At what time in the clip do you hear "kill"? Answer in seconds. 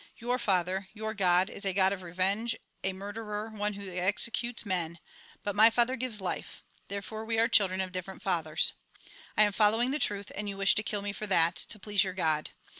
10.81-11.03